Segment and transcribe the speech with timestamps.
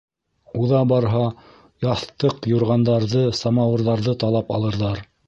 [0.61, 1.19] Уҙа барһа,
[1.87, 5.05] яҫтыҡ-юрғандарҙы, самауырҙарҙы талап алырҙар.